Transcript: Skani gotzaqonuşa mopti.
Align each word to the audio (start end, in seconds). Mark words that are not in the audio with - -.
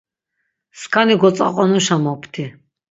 Skani 0.81 1.19
gotzaqonuşa 1.25 1.95
mopti. 2.05 2.43